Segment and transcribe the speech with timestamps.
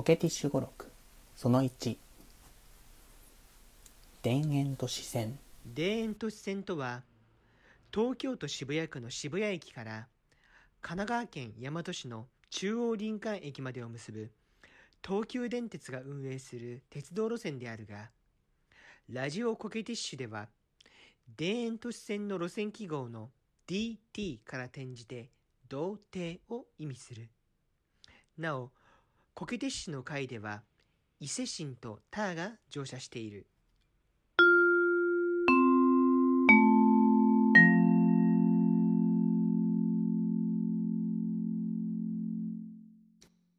[0.00, 0.90] コケティッシュ語録。
[1.36, 1.98] その1
[4.22, 5.38] 田園都市線。
[5.76, 7.02] 田園都市線とは
[7.92, 10.06] 東京都渋谷区の渋谷駅から
[10.80, 14.30] 神奈川県大和市の中央林間駅までを結ぶ
[15.06, 18.08] 東急電鉄が運営する鉄道路線であるが
[19.10, 20.48] ラジオコケティッシュでは
[21.36, 23.28] 田園都市線の路線記号の
[23.68, 25.28] DT から転じて
[25.68, 27.28] 童貞を意味する。
[28.38, 28.70] なお
[29.34, 30.62] コケティッシュの回では
[31.18, 33.46] 伊勢神とターが乗車している。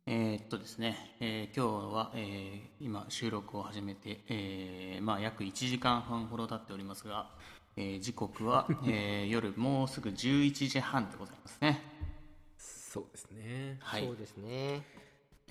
[0.07, 7.29] えーっとですね、えー今日は、えー今収録を始めて、えーまあ、約1時間半ほど経っておりますが、
[7.77, 11.81] えー時刻は、 えー夜もうすぐ11時半でございますね、
[12.57, 13.77] そうですね。
[13.79, 14.05] はい。
[14.05, 14.83] そうですね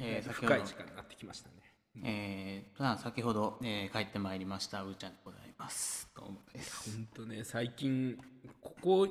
[0.01, 1.55] えー先ほど深い時間になってきましたね。
[2.03, 4.83] えーまあ先ほど、えー帰ってまいりました。
[4.83, 6.09] うーちゃんでございます。
[6.17, 8.17] どうもです本当ね、最近、
[8.61, 9.09] ここ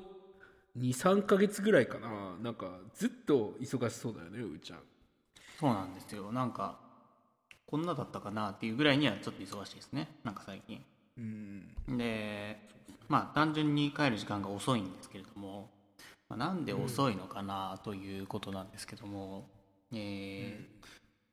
[0.78, 4.80] 2、3ヶ月ぐらいかな、なんかずっと忙しそうだよね、うーちゃん。
[5.60, 6.32] そうなんですよ。
[6.32, 6.80] なんか
[7.66, 10.08] こんなだったかなっていうぐらいにはちょっと忙しいですね。
[10.24, 10.84] なんか最近。
[11.18, 11.98] うん。
[11.98, 12.68] で
[13.08, 15.70] まあ単純に帰る時間が遅いんですけれども、
[16.30, 19.50] まあ、なんで遅いのかなということなんですけども、
[19.94, 20.80] えー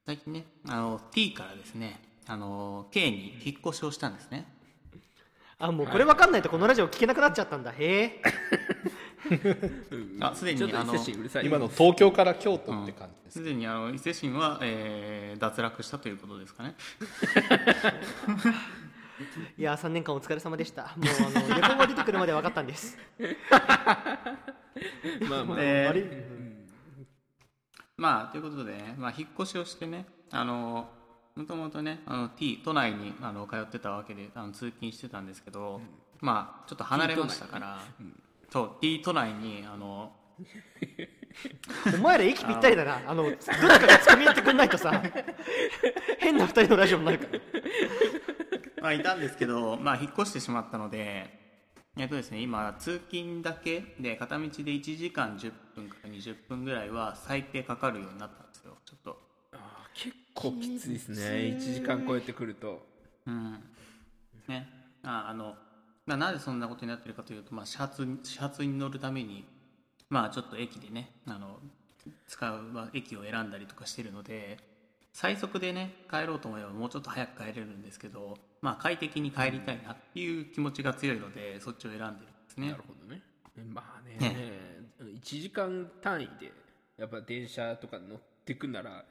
[0.07, 4.47] 最近ねあの T からですねあの K に引っ越しをしたんですね。
[5.59, 7.73] あもうこれ分かんないとこのラジオ聞けなくなっちゃったんだ。
[7.73, 8.23] へえ。
[10.21, 10.95] あすでにあの。
[11.43, 13.39] 今の東京から京都って感じです。
[13.39, 16.75] すでにあの伊勢神は、えー脱落したということですかね。
[19.59, 20.83] いや3年間お疲れ様でした。
[20.83, 20.93] もう
[21.27, 22.99] あの旅行が出てくるまで分かったんです。
[25.29, 26.05] まあまあ、で悪い
[27.97, 30.89] まあということでね、まあ、引っ越しをしてねあの
[31.35, 35.81] もともとねあの T 都内にあの通ってたわけであの通勤してたんですけど、
[36.21, 37.79] まあちょっと離れましたから、
[38.51, 40.13] そう T 都内にあの
[41.95, 43.03] お前ら息ぴったりだな。
[43.07, 45.03] あのどれかがつかみ合ってくんないとさ。
[46.19, 47.41] 変な二人のラジオになるから。
[48.83, 51.46] まあいたんですけど、まあ、引っ越してしまったので
[51.99, 59.19] えっとですね今通勤だけで片道で1時間10分から20分ぐらいは最低かかるようになったんですよちょっと
[59.53, 61.57] あー結構きついですね。
[61.59, 62.87] 1時間超えてくると。
[63.27, 63.59] うん
[64.47, 64.69] ね
[65.03, 65.55] ああの
[66.05, 69.45] まあなぜそんなことになってるかというと、まあ、始発に始発に乗るために
[70.11, 71.59] まあちょっと駅でねあの
[72.29, 74.59] 使う、まあ、駅を選んだりとかしてるので
[75.17, 82.69] 最速でね帰ろうと思えばもうちょっと早く帰れるんですけど、まあ、快適に帰りたいなっていう気持ちが強いのでそっちを選んでるんですね。
[82.69, 83.23] なるほどね。
[83.73, 84.45] まあねね。
[85.01, 86.53] 1時間単位で
[86.99, 89.07] やっぱ電車とか乗ってくなら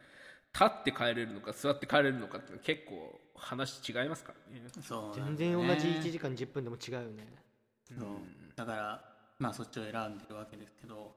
[0.53, 4.61] 立って帰れるのか座って帰れるのかって結構話違いますからね。
[4.87, 5.23] そうね。
[5.25, 7.33] 全然同じ1時間10分でも違うよね。
[7.97, 8.09] そう。
[8.55, 9.01] だから
[9.39, 11.15] まあそっちを選んでるわけですけど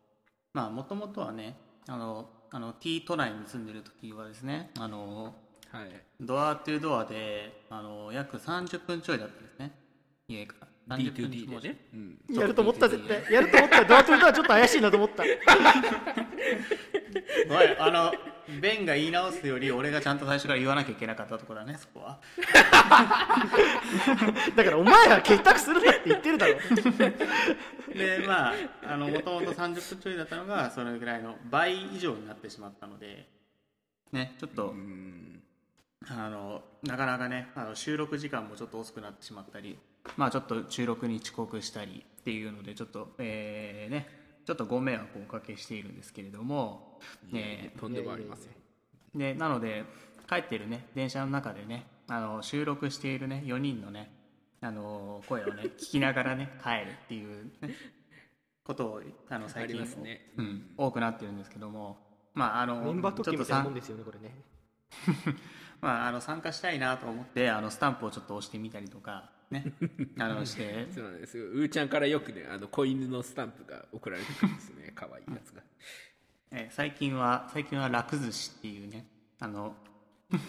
[0.54, 5.34] まあもともとはねあのあの T 都内に住んでる時はですねあの
[5.70, 5.90] はい。
[6.20, 9.72] ドアトゥドアであの約30分ちょいだったんですね
[10.28, 10.54] 家か
[10.88, 11.76] ら30分 D2D でね。
[11.92, 12.18] うん。
[12.34, 15.30] やると思った絶対やると思ったドアトゥドアちょっと怪しいなと思った おい
[17.78, 18.12] あの
[18.60, 22.18] ベンが言い直すより俺がちゃんと最初から言わなきゃいけなかったところだねそこは
[24.56, 26.54] だからお前ら結託するなって言ってるだろ
[27.94, 28.54] でまあ
[28.86, 33.28] あのもともと30分ちょいだったのがそれぐらいの倍以上になってしまったので
[34.12, 35.24] ねちょっと、うん。
[36.06, 39.78] あのなかなかねあの収録時間もちょっと遅くなってしまったり
[40.16, 44.17] まあちょっと収録に遅刻したりっていうのでちょっとえーね
[44.48, 47.00] ちょっとご迷惑をおかけしているんですけれども、
[47.30, 48.52] ねとんでもありません。
[49.14, 49.84] でなので
[50.26, 54.10] 帰ってるね電車の中でねあの収録しているね4人のね
[54.62, 57.74] あの声をね 聞きながらね帰るっていう、ね、
[58.64, 60.32] ことをあの最近ね。
[60.38, 61.98] うん、多くなってるんですけども
[62.32, 64.44] まああのメンバー特ちょっとさ権みたいなもんですよねこれね
[65.82, 69.72] まあ、あの参加したいなと思ってあのスタンプをちょっと押してみたりとかね
[70.18, 71.46] あのして そうなんですよ。
[71.46, 74.92] うーちゃんからよくね、あの子犬のスタンプが送られてくるんですね。
[74.96, 75.62] 可愛いやつが。
[76.50, 79.06] え最近は最近は楽寿司っていうね
[79.38, 79.76] あの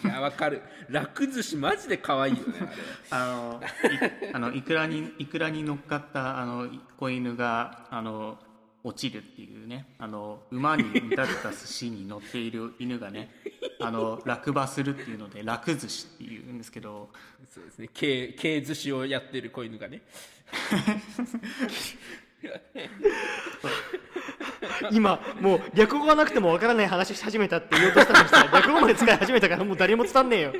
[0.04, 0.60] いや、わかる。
[0.90, 2.72] 楽寿司マジで可愛いよね、あれ。
[3.12, 6.68] あのいあのいくらにいくらに乗っかったあの
[6.98, 8.38] 子犬があの
[8.82, 13.30] 落ちるっていうねあの馬に見立てた寿司に乗っている犬がね
[13.80, 17.10] あの落馬するっていうので楽寿司っていうんですけど
[17.52, 17.88] そうですね。
[17.88, 20.02] 軽、軽寿司をやってる子犬がね。
[24.92, 30.52] 今もう略語がなくてもわからない話し始めたって言おうとしたのにさ略語まで使い始めたからもう誰も伝わんねえよ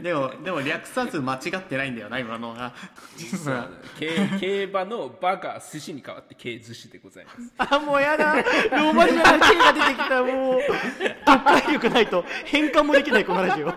[0.02, 2.72] でもでも略さず間違ってないんだよな今のが。
[3.16, 3.68] 実は。
[3.98, 7.52] 競競馬の馬が寿司に変わって競寿司でございます。
[7.76, 8.36] あもうやだ。
[8.36, 10.60] ローマ字の K が出てきたもう。
[11.26, 13.66] 読解力ないと変換もできないこのラジオ。
[13.66, 13.74] ま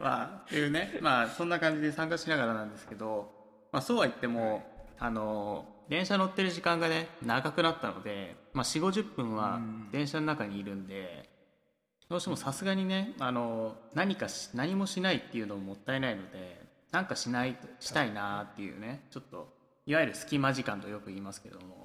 [0.00, 0.98] あっていうね。
[1.00, 3.32] まあそんな感じで参加しながらなんですけど、
[3.72, 4.64] まあ、そうは言っても
[4.98, 11.28] あの電車乗ってる時間がね長くなったので、まあ、4 5 0分は電車の中にいるんで、
[12.08, 16.62] どうしてもさすがにねあの何かし何もしないっていうのももったいないので
[16.92, 19.48] なんかしないとしたいなっていうねちょっと
[19.86, 21.84] いわゆる隙間時間とよく言いますけども。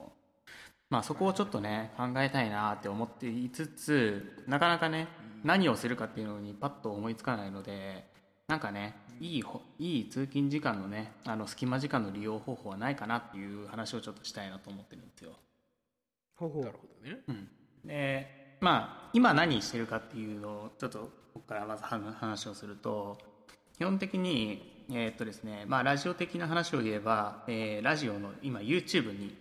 [0.90, 5.08] まあそこをちょっとね考えたいなって思っていつつなかなかね
[5.44, 8.08] 何をするかっていうのにパッと思いつかないので
[8.48, 15.34] なんかねいいほいい通勤時間のねあの隙間時間の利用方法はないかなっていう話をちょっとしたいなと思ってるんですよ。
[16.36, 17.20] ほうほうなるほどね。
[17.28, 17.48] うん、
[17.86, 21.90] でまあ今何してるかっていうのをちょっとここからまずは
[22.20, 23.18] 話をすると
[23.78, 29.36] 基本的にえーっとですねまあラジオ的な話を言えば、えーラジオの今 YouTube に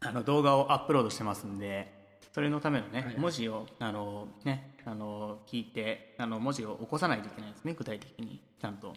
[0.00, 1.94] あの動画をアップロードしてますんで
[2.32, 8.92] それのためのね、文字をあのねあの聞いてあの文字を起こさないといけないですね具体的にちゃんと。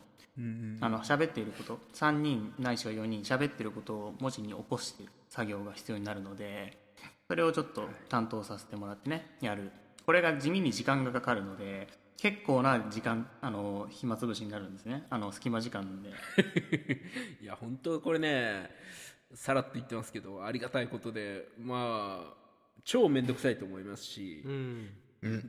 [0.79, 6.77] あの喋っていること3人ないしは4人喋っていることを文字に起こして作業が必要になるので
[7.27, 9.71] それをちょっと担当させてもらってねやる。
[10.05, 11.87] これが地味に時間がかかるので
[12.17, 15.05] 結構な時間あの暇つぶしになるんですね。
[15.09, 16.09] あの隙間時間で。
[17.41, 18.69] いや本当これね
[19.33, 22.33] さらっと言ってますけどありがたいことでまあ
[22.83, 24.89] 超面倒くさいと思いますし、うん。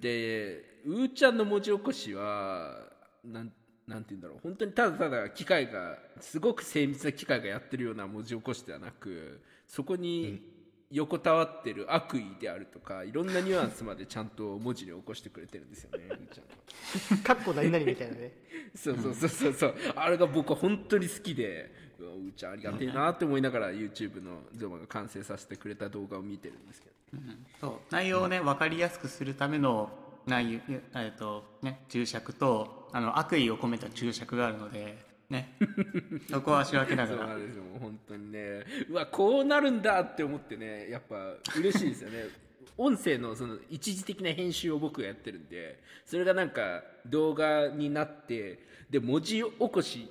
[0.00, 2.93] でうーちゃんの文字起こしは
[3.25, 3.53] なん
[3.87, 4.38] なんて言うんだろう。
[4.43, 10.59] 本当にただただ機械がすごく精密な機械がやってるような文字起こしではなくそこに
[10.90, 17.22] 横たわってる悪意であるとかいろんなニュアンスまでちゃんと文字に起こしてくれてるんですよねうーちゃんは。
[17.22, 18.32] かっこ何々みたいなね。
[18.75, 19.75] そうそうそうそうそう。
[19.94, 27.22] あれが僕は本当に好きでうわうーちゃんありがてえなって思いながら YouTube の動画が完成させてくれた動画を見てるんですけど。
[27.60, 27.72] そう。
[27.90, 29.90] 内容をね分かりやすくするための
[30.26, 30.60] 内容、
[30.94, 34.98] えっとね、注釈とあの悪意を込めた注釈があるので、
[35.31, 35.56] ね、
[36.29, 37.19] そこは仕分けながら。
[37.19, 38.65] そうなんですよ本当にね。
[38.88, 42.25] うわこうなるんだって思ってねやっぱ嬉しいですよね。
[42.77, 50.11] 音声のその一時的な編集を僕がやってるんでそれがなんか動画になってで文字起こし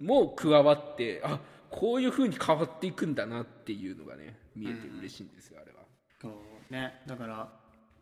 [0.00, 5.78] も加わってあこういう風に変わっていくんだなっていうのがね見えて嬉しいんですよ、あれは。
[6.20, 7.00] そうね。
[7.06, 7.52] だから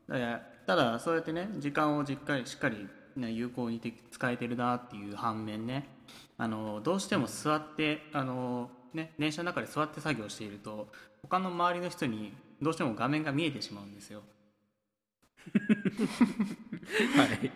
[0.08, 5.95] だからただそうやってね時間をじっかりしっかり、ね、有効にて使えてるなっていう反面ね
[6.38, 10.88] あのどうしても座ってあの、ね、電車の中で座って作業していると
[11.22, 14.22] 他の周りの人にどうしても画面が見えてしまうんですよ。
[17.16, 17.50] はい。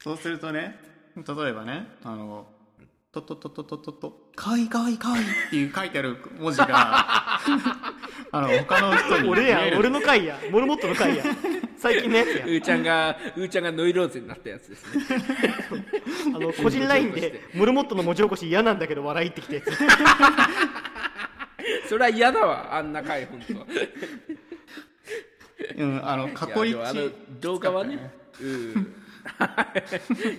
[0.00, 0.78] そうするとね
[1.16, 2.46] 例えばねあの
[3.12, 6.68] 「とっとっとっとっとっとっとかわいいかわいいかわいい」っていう書いてある文字が
[8.32, 9.72] あの他の人に見俺える。
[9.72, 10.38] や俺の回や。
[10.50, 11.24] モルモットの回や
[11.82, 15.04] 最近のやつやうーちゃんがうーちゃんがノイローゼになったやつですね。
[16.32, 19.72] あの個人 LINE で モルモットの文字起こし嫌なんだけど笑いってきたやつ。
[21.90, 23.66] それは嫌だわあんな回本当。
[25.76, 27.10] うん、あの過去一あの
[27.40, 28.94] 動画はねうん。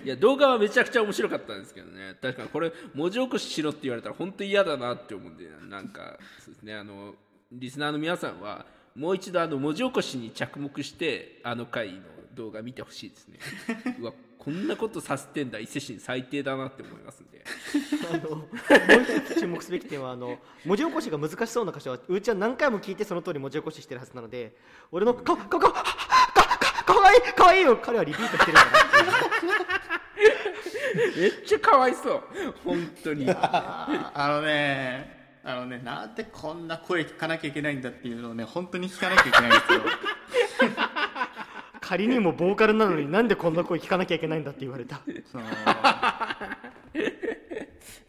[0.02, 2.16] いや動画はめちゃくちゃ面白かったんですけどね。
[2.22, 6.74] 確かにこれ文字起こししろって言われたら本当に嫌だなって思うんでなんかそうですね。
[6.74, 7.14] あの
[7.52, 8.64] リスナーの皆さんは
[8.96, 12.02] もう一度あの文字起こしに着目してあの回の
[12.34, 13.38] 動画見てほしいですね。
[14.00, 17.42] うわこんなことさせてんだ伊勢神最低だなって思いますんで。
[18.12, 18.48] あのもう
[19.02, 24.54] 一つ注目すべき点はあの文字起こしが難しそうな箇所はうーちゃん何回も聞いてその通り文字起こししてるはずなので
[24.92, 28.70] 俺のかかかかかかかわいいかわいいよ彼はリピートしてるんだな
[31.16, 32.22] めっちゃかわいそう。
[32.64, 33.26] 本当に。
[33.30, 35.13] ああのね
[35.46, 39.80] あのねなんでこんな声聞かなきゃいけないんだっていうのをね本当に聞かなきゃいけないんですよ。
[41.82, 45.02] 仮にもボーカルなのになんでこんな声聞かなきゃいけないんだって言われた。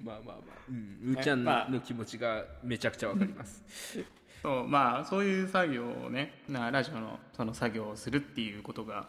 [0.01, 0.37] まあまあまあ、
[0.69, 3.63] うん、うーちゃんまあの気持ちがめちゃくちゃわかります。
[4.41, 9.07] そうまあそういう作業をねなラジオのその作業をするっていうことが、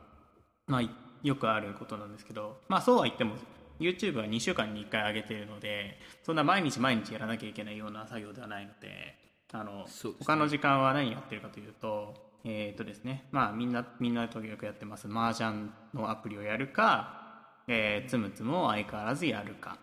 [0.66, 0.90] まあ、い
[1.22, 3.36] よくあることなんですけどまあそうは言っても
[3.78, 9.16] YouTube は2週間に1回上げているのでそんな毎日毎日やらなきゃいけないような作業ではないので
[9.52, 9.84] あの、ね。
[10.20, 12.14] 他の時間は何やってるかというと
[12.44, 15.08] えっ、とですねまあみんなみんな時々やってます。
[15.08, 19.78] 麻雀のアプリをやるか、えーつむつむを相変わらずやるか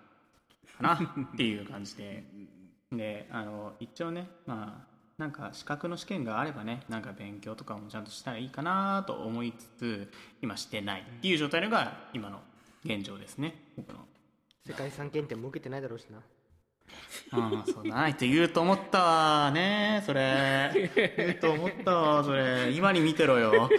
[0.78, 1.00] かなっ
[1.36, 2.24] ていう感じで。
[2.92, 12.42] であの一応ねまあなんか資格の試験があればねなんか勉強とかもちゃんとしたらいいかなと思いつつ今してないっていう状態のが今の
[12.86, 13.56] 現状ですね。
[13.78, 14.00] 僕の
[14.66, 16.20] 世界遺産検定も受けてないだろうしな。
[17.32, 18.10] ああそうだな。
[18.10, 19.52] って言うと思ったわ。
[19.52, 20.04] ね。
[20.06, 20.92] それ。
[21.18, 22.72] 言うと思ったわそれ。
[22.72, 23.70] 今に見てろよ。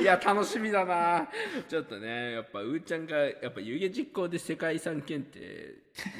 [0.00, 1.28] いや楽しみだな。
[1.68, 5.40] ちょっとねやっぱうーちゃんがやっぱ有言実行で世界遺産検定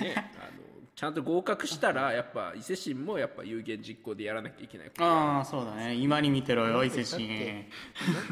[0.01, 0.63] ねあの
[0.95, 5.95] ちゃんと合格したらやっぱ伊勢神もやっぱ有言実行でやらなきゃいけないああそうだね。
[5.95, 7.27] 今に見てろよ伊勢神。
[7.29, 7.49] なんか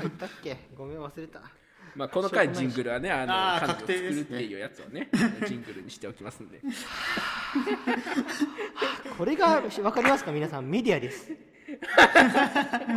[0.02, 0.56] 言ったっけ？
[0.76, 1.40] ごめん忘れた
[1.94, 5.08] まあこの回ジングルはねあのあー彼女を定ですねるっていうやつをね
[5.46, 6.60] ジングルにしておきますんで。
[9.18, 10.32] これが分かりますか？
[10.32, 11.30] 皆さんメディアです。
[11.30, 11.36] こ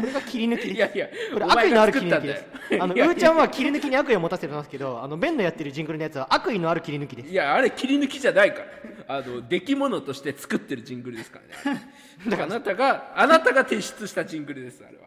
[0.06, 0.76] れが切り抜きです。
[0.76, 2.38] いやいやこれお前が悪意のある切作ったんだり抜きでよ。
[2.80, 7.30] すあのういやいやーちゃんは切り抜きに悪意を持たせてますけどあのベンのやってるジングルのやつは悪意のある切り抜きです。
[7.30, 11.82] いやあれ切り抜きじゃないからあの出来物として作ってるジングルですからね
[12.28, 15.06] あれあなたがあなたが提出したジングルですあれは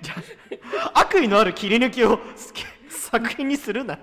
[0.00, 0.14] じゃ
[0.94, 2.18] あ悪意のある切り抜きを
[2.88, 3.98] 作品にするな。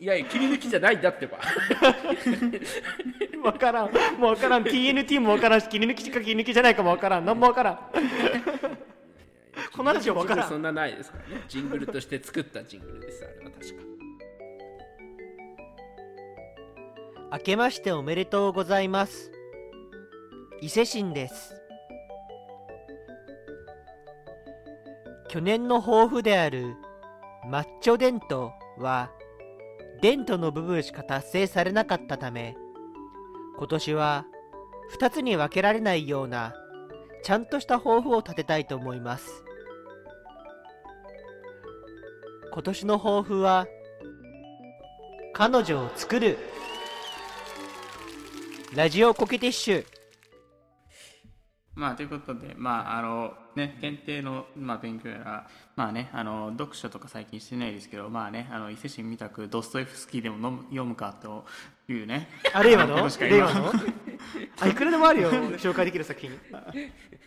[0.00, 1.38] いやいや切り抜きじゃないんだってば。
[3.42, 3.92] 分からん。
[4.18, 4.64] もう分からん。
[4.64, 7.24] TNT も分からんし切り抜きしか切り抜きじゃないかも分からん。
[7.24, 7.78] 何も分からん。
[9.72, 10.48] この話は分からん。
[10.48, 13.88] そんなないですからねジングルとして作ったジングルですあれは確か
[17.32, 19.30] 明けましておめでとうございます
[20.62, 21.57] 伊勢神です
[25.28, 26.76] 去年の抱負である
[27.46, 29.10] マッチョデントは
[30.00, 32.56] デントの部分しか達成されなかったため
[33.58, 34.24] 今年は
[34.98, 36.54] 2つに分けられないような
[37.22, 39.44] ちゃんとした抱負を立てたいと思います。
[42.52, 43.66] 今年の抱負は
[45.34, 46.38] 彼女を作る。
[48.74, 49.97] ラジオコケティッシュ。
[51.78, 61.46] まあということでまああのね検定の、まあ、勉強やらまあねあの読書とか最近してないですけどまあねあの伊勢神みたくドストエフスキーでも飲む読むかと
[61.88, 62.96] いうねあ令和の？
[62.96, 63.72] ことしか今令和の？
[64.60, 66.32] あいくらでもあるよ 紹介できる作品。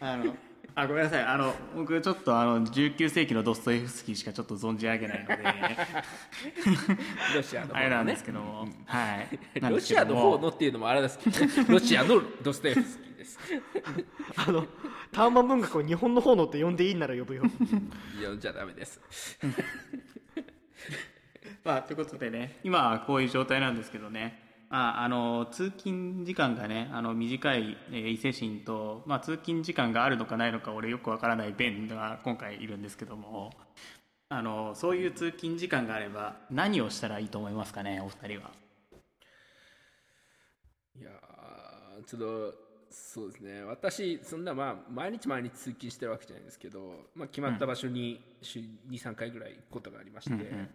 [0.02, 0.36] あの
[0.76, 1.24] あごめんなさい。
[1.24, 5.36] あの僕ちょっとあの19世紀のドストエフスキーしかちょっと存じ上げないので。
[7.36, 9.60] ロシアの方あれなんでのねすけども、はい。
[9.60, 11.66] ロシアの方のっていうのもあれですけどね。
[11.68, 13.40] ロシアのドストエフスキーです。
[14.36, 14.66] あの
[15.12, 17.44] ターマン文学を日本の方のって呼んでいいなら呼ぶよ。
[18.20, 19.00] いやじゃダメです。
[21.64, 24.50] まあということでね今はこういう状態なんですけどね。
[24.70, 33.54] ああの通勤時間がねあの短い、えー伊勢神と、まあ、通勤時間があるのかないのか俺よくわからないベンが今回いるんですけども。
[34.34, 38.52] あのそういう通勤時間があれば何をしたらいいと思いますかねお二人は。
[40.98, 42.61] いやーちょっと
[42.92, 43.64] そうですね。
[43.64, 50.70] 私そんなまあ毎日毎日通勤してるわけじゃないんですけど、まあ、決まった場所に週23回ぐらい行くことがありまして、うんうん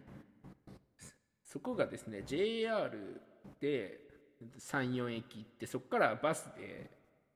[1.47, 2.91] そこがですね JR
[3.61, 3.99] で
[4.59, 6.91] 34駅行ってそこからバスで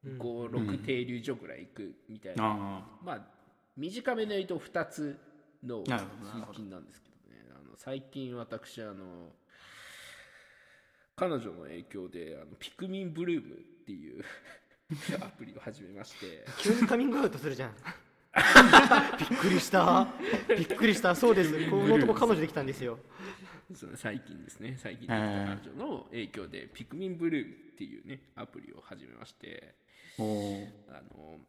[0.06, 3.22] 56停留所ぐらい行くみたいな、あまあ
[3.78, 5.18] 短めの言うと2つ
[5.64, 5.94] の通
[6.54, 7.46] 勤なんですけどね。
[7.52, 9.30] あの最近私あの
[11.16, 14.24] 彼女の影響であのピクミンブルームっていう
[15.22, 16.46] アプリを始めまして。
[16.60, 17.76] 急にカミングアウトするじゃん。
[19.30, 20.08] びっくりした。
[20.50, 21.16] びっくりした。
[21.16, 21.70] そうです。
[21.70, 23.00] この男彼女できたんですよ。
[23.74, 24.76] その最近ですね。
[24.78, 29.76] 最近できた彼女の影響でピクミンブルームっていうねアプリを始めまして。
[30.18, 31.40] あの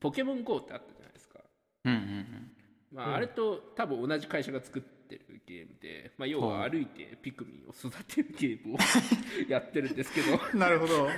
[0.00, 1.40] ポケモン GO ってあったじゃないですか。
[1.84, 2.52] うんうん
[2.92, 8.78] まあ、あれと多分同じ会社が作ってるゲームで、まあ、要は歩いてピクミンを育てるゲームを
[9.48, 10.38] やってるんですけど。
[10.52, 11.08] うんなるほど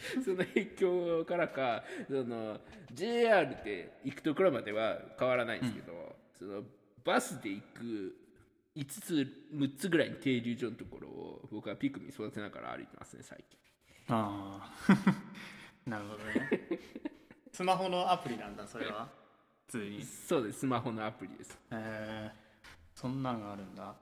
[0.24, 2.60] その影響からかその
[2.92, 6.64] JR で行くところまでは変わらないんですけど、その
[7.04, 8.16] バスで行く
[8.76, 9.14] 5つ
[9.52, 13.58] 6つぐらいの停留所のところを僕はピクミン育てながら歩いてますね最近。
[14.08, 14.90] ああ
[15.88, 16.50] なるほどね。
[17.52, 19.08] スマホのアプリなんだそれは？
[19.66, 20.02] 普通に。
[20.02, 21.58] そうですスマホのアプリです。
[21.70, 23.94] えー、そんなんがあるんだ、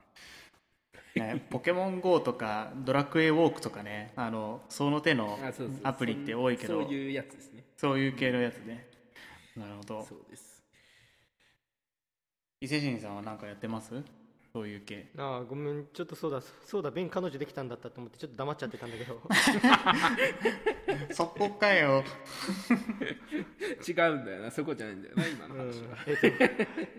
[1.14, 5.38] ね、ポケモン GO とかドラクエウォークとかねあのその手の
[5.82, 7.64] アプリって多いけどそういうやつですね。
[7.76, 8.86] そういう系のやつね。
[9.56, 10.02] なるほど。
[10.04, 10.62] そうです。
[12.60, 14.02] 伊勢神さんは何かやってます？
[14.52, 15.10] そういう系。
[15.18, 15.86] ああごめん。
[15.92, 19.20] ちょっとそうだそうだベン彼女できたんだったと思ってちょっと黙っちゃってたんだけど。
[21.14, 22.02] そこかよ。
[23.86, 25.60] 違うんだよなそこじゃないんだよな今のうん。
[25.70, 26.26] 話は、えっ、と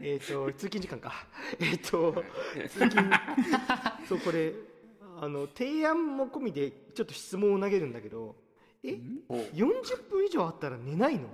[0.02, 1.28] えっ、と通勤時間か。
[1.60, 2.24] えっ、と
[2.70, 3.10] 通勤。
[4.08, 4.54] そうこれ
[5.22, 8.36] あの提案も込みでちょっと質問を投げるんだけど
[8.84, 9.36] えお。
[9.36, 11.28] 40分以上あったら寝ないの？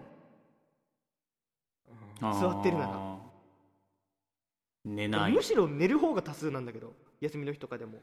[2.21, 3.14] 座ってるなら
[4.85, 5.31] 寝ない。
[5.31, 7.99] むしろ寝る方が多数なんだけど休みの日とかでも。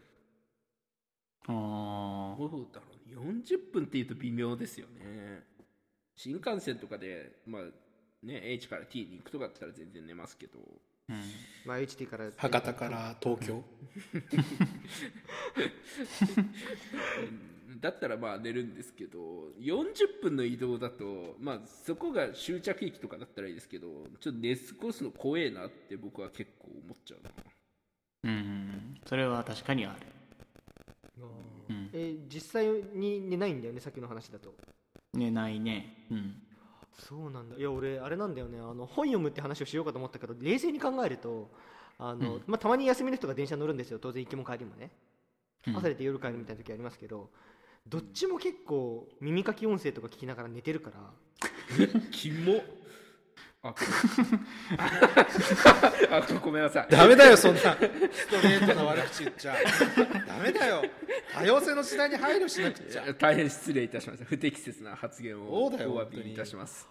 [1.47, 2.87] あどうだろ
[3.25, 5.45] う40分っていうと微妙ですよね。
[6.17, 7.63] 新幹線とかでまあ
[8.23, 10.59] ね H から T に行くとかだったら全然寝ますけど。
[10.59, 10.63] ー
[11.11, 11.23] うん。
[11.65, 12.31] まあ HT から。
[12.37, 13.65] 博多から東京
[17.81, 19.19] だったらまあ寝るんですけど
[19.61, 23.87] 40分の移動だとまあそこが終着駅とかだったらいいですけど
[24.21, 27.31] ちょっと寝過ごすの怖えなって僕は結構思っちゃうな。
[28.25, 30.07] うんそれは確かにある。
[31.69, 31.91] うん。
[31.93, 34.55] え実際に寝ないんだよねさっきの話だと。
[35.15, 36.07] 寝ないね。
[36.11, 36.35] うん。
[36.99, 37.57] そうなんだ。
[37.57, 38.59] いや俺あれなんだよね。
[38.59, 41.51] あの本読むって話をしようかと思ったけど冷静に考えると
[41.99, 43.99] あの、まあ、たまに休みの人が電車乗るんですよ。
[43.99, 44.91] 当然行きも帰りもね。
[45.67, 45.77] うん。
[45.77, 47.31] 朝出て夜帰るみたいな時ありますけど、
[47.87, 50.97] どっちも結構耳かき音声とか聞きながら寝てるから。
[52.11, 52.63] キモ。
[53.65, 53.73] あ
[56.11, 56.87] あごめんなさい。
[56.91, 57.61] ダメだよそんな。
[57.61, 57.77] スト
[58.43, 59.55] レートな悪口言っちゃ。
[60.27, 60.83] ダメだよ。
[61.33, 63.15] 多様性の時代に配慮しなくちゃ。
[63.15, 64.25] 大変失礼いたしました。
[64.25, 66.89] 不適切な発言をお詫びいたします。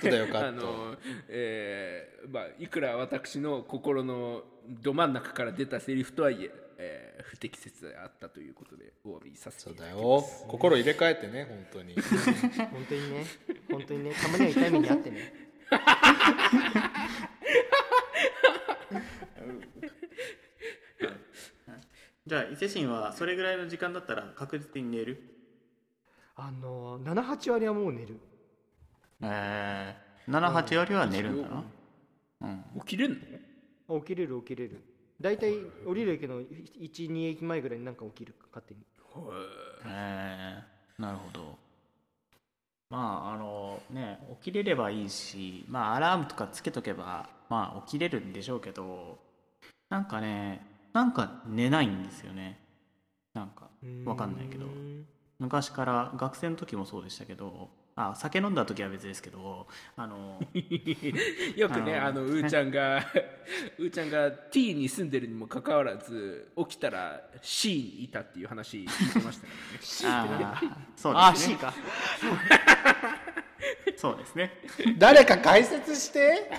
[0.00, 0.66] そうだよカあット。
[0.66, 0.96] の、
[1.28, 6.50] えーまあ、いくら私の心のど真ん中から出たセリフとはいえ
[6.84, 10.20] えー不適切であったということでお詫びさせていただきだよ。
[10.20, 11.94] ます心入れ替えてね本当に。
[12.70, 13.24] 本当にね。
[13.70, 14.12] 本当にね。
[14.14, 15.32] たまには痛い目にあってね。
[22.26, 25.22] じゃあ伊勢神はそれぐらいの時間だったら確実に寝る？
[26.36, 28.18] あの78割はもう寝る。
[29.20, 31.64] えー、78割は寝るんだな
[32.42, 32.64] うん。
[32.80, 33.12] 起きれん
[33.88, 34.00] の？
[34.00, 34.82] 起きれる起きれる
[35.22, 35.54] 大体
[35.86, 38.80] 降りる駅の12駅前ぐらいになんか起きる勝手に。
[39.86, 41.58] えー、なるほど。
[42.90, 49.18] まああのね起きれればいいしまあアラームとかつけとけばまあ起きれるんでしょうけど
[49.88, 50.60] なんかね
[50.92, 52.58] なんか寝ないんですよね。
[53.32, 53.70] なんか
[54.04, 54.66] わかんないけど。
[55.38, 60.40] 昔から学生の時もそうでしたけどあ酒飲んだ時は別ですけどあの
[61.56, 62.96] よくねあのあのうーちゃんが
[63.78, 69.40] うーちゃんが T に住んでるにもかかわらず起きたら C にいたっていう話聞いてまし
[70.02, 70.44] たからね。
[70.48, 71.74] あーそうああです C ねか。
[73.96, 74.52] そうですね。
[74.98, 76.50] 誰か解説して。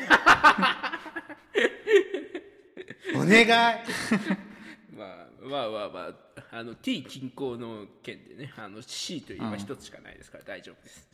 [3.16, 3.48] お願い。
[4.96, 11.10] まあまあまあまああの T 近郊の県でねあの C といえば一つしかないですから大丈夫です、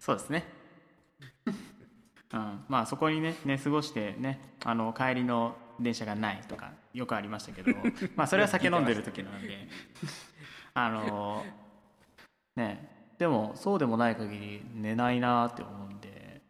[0.00, 0.44] そうですね。
[2.34, 7.72] うん、まあそこにね寝過ごしてねあの帰りの電車がないとかよくありましたけど
[8.16, 9.68] まあそれは酒飲んでる時なんで
[10.74, 11.46] あの
[12.56, 16.42] ねでもそうでもない限り寝ないなって思うんで。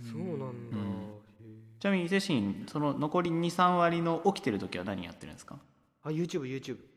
[0.00, 0.80] そうなんだ、ん。
[0.80, 1.20] へえ
[1.80, 5.58] ちなみに伊勢神その残り23割の起きてる時は何やってるんですか？
[6.02, 6.89] あ YouTubeYouTube YouTube?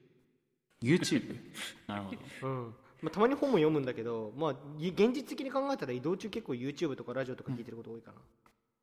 [1.87, 2.47] なるほど。
[2.47, 2.75] うん。
[3.01, 8.11] まあ、たまに本も読むんだけど、まあ、い現実的に考えたら移動中結構 YouTube とかラジオとか聞いてること多いか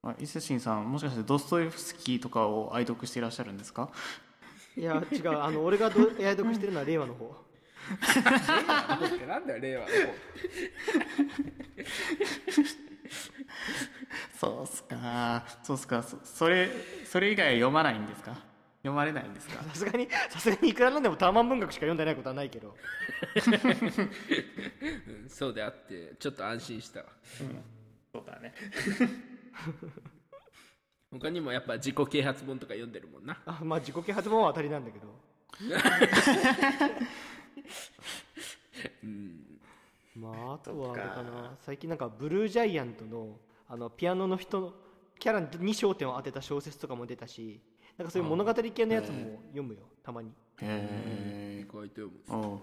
[0.03, 3.89] な、あ伊勢神さんもしかしてドストエフスキーとかを愛読していらっしゃるんですか？
[4.77, 5.39] いや違う。
[5.41, 7.35] あの俺がど愛読してるのは令和の方。
[9.27, 9.93] なんだよ令和の方。
[14.39, 15.45] そうっすか。
[15.63, 16.03] そうっすか。
[16.03, 16.69] そそれ
[17.05, 18.37] それ以外は読まないんですか？
[18.83, 19.63] 読まれないんですか？
[19.63, 22.75] さすがにさすがにいくらなんでもターマン文学しか読んでないことはないけど。
[25.09, 27.07] うんそうであってちょっと安心したわ。
[28.13, 28.55] そうだね。
[31.13, 33.41] 他にもやっぱ自己啓発本とか読んでるもんな。
[33.45, 35.09] あまあ自己啓発本は当たりなんだけど。
[40.17, 41.57] まああとはあれかな。
[41.61, 43.39] 最近なんかブルージャイアントの
[43.69, 44.73] あのピアノの人の
[45.19, 47.61] キャラに焦点を当てた小説とかも出たし
[47.99, 50.31] なんかそういう物語系のやつも読むよたまに。
[50.63, 52.61] へえ書いて読むおう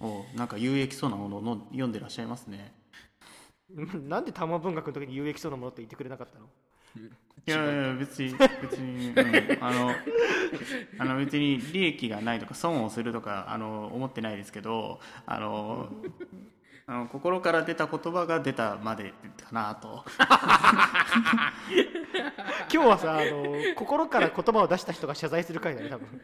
[0.00, 2.72] おうなんか有益そうなものをの読んでらっしゃいますね。
[3.74, 6.46] う んなんでターマン文学の時に有益そうなものって言ってくれなかったの？
[7.46, 9.90] いやいや別に 別に、うん、あの
[10.98, 15.88] あの別に利益がないとか損をするとかあの思ってないですけどあの
[16.88, 19.16] あの心から出た言葉が出たまでか
[19.50, 20.04] なと。
[22.72, 26.22] 今日はさあの心から言葉を出した人が謝罪する回だね多分。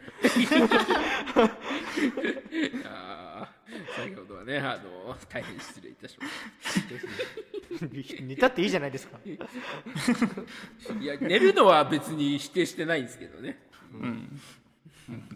[3.97, 6.29] 先ほどはねあの大変失礼いたしま
[6.71, 9.19] し寝たっていいじゃないですか。
[9.19, 13.59] たいや寝るのは別に否定してないんですけどね。
[13.95, 14.41] うん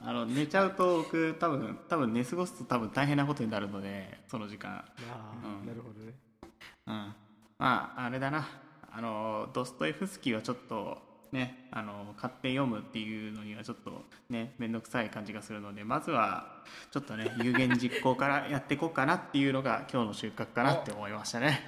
[0.03, 4.71] あの寝ちゃうと僕多分多分寝過ごすと多分大変なことになるのでその時間。
[4.73, 5.67] ああ、うん。
[5.67, 6.13] なるほどね。
[6.87, 7.15] うん。
[7.59, 8.47] まああれだな。
[8.93, 10.99] あのドストエフスキーはちょっと
[11.33, 21.61] ねあの買って読むっていうのにはちょっとね面倒くさい感じがするのでまずはちょっとね有言実行からやっていこうかなっていうのが今日の収穫かなって思いましたね。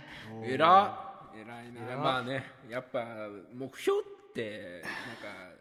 [0.43, 1.83] えらえらいな。
[1.87, 3.05] 偉いまあねやっぱ
[3.55, 4.83] 目標って
[5.21, 5.59] なんか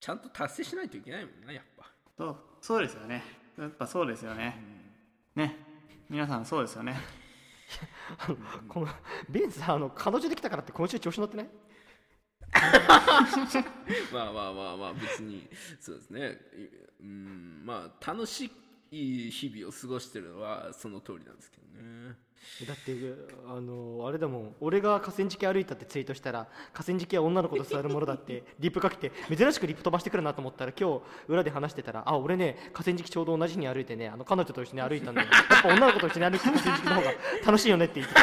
[0.00, 1.84] ちゃんと達成しないといけないもんなやっぱ。
[2.16, 3.22] そうそうですよね。
[3.58, 4.56] やっぱそうですよね、
[5.34, 5.56] ね。
[6.08, 6.96] 皆さんそうですよね。
[8.66, 8.88] この
[9.28, 11.48] ベンさんあの彼女できたからって今週調子乗ってない？
[14.12, 15.48] まあまあまあまあ別に。
[15.78, 16.38] そうですね。
[17.00, 18.50] うんまあ楽し
[18.90, 22.16] い日々を過ごしてるのはその通りなんですけどね。
[22.66, 22.96] だって
[23.46, 24.54] あのあれだもん。
[24.60, 35.28] 俺が河川敷歩いたってツイートしたら河川敷は女の子と座るものだって リップかけて珍しくリップ飛ばしてくるなと思ったら今日裏で話してたらあ俺ね河川敷ちょうど同じ日に歩いてねあの彼女と一緒に歩いたんだよ。
[35.30, 37.12] やっぱ女の子と一緒に歩いて河川敷の方が
[37.46, 38.20] 楽しいよねって言ってた。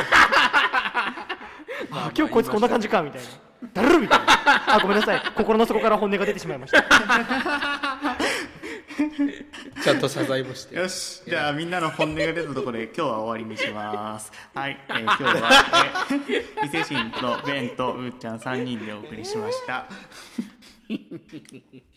[1.91, 3.27] あ今日こいつこんな感じかみたいな。
[3.73, 4.25] だるるみたいな。
[4.75, 5.21] あごめんなさい。
[5.35, 6.83] 心の底から本音が出てしまいました
[9.83, 10.75] ちゃんと謝罪もして。
[10.75, 11.23] よし。
[11.25, 14.31] じゃあみんなの本音が出たところで 今日は終わりにします。
[14.53, 15.49] はい、えー今日は、
[16.11, 19.87] えー 伊勢神とベンとうーちゃん3人でお送りしました。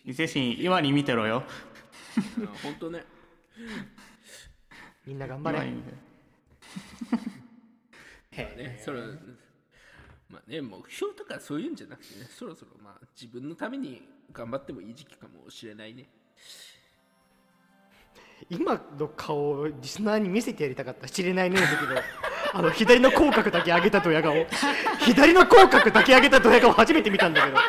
[0.04, 1.44] 伊勢神今に見てろよ。
[2.62, 3.04] 本当ね。
[5.06, 5.72] みんな頑張れ。
[8.60, 9.00] ねそれ
[10.28, 16.08] まあね目標とかそういうんじゃなくてねそろそろまあ自分のために頑張ってもいい時期かもしれないね
[18.48, 21.08] 今の顔をリスナーに見せてやりたかった。
[21.08, 22.00] 知れないねだけど
[22.52, 24.34] あの左の口角だけ上げたドヤ顔。
[25.00, 27.56] 左の口角だけ上げたドヤ顔初めて見たんだけど。
[27.56, 27.62] は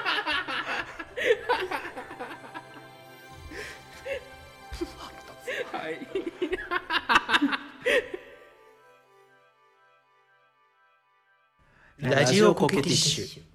[5.90, 6.00] い。
[12.00, 13.51] ラジオコケティッシュ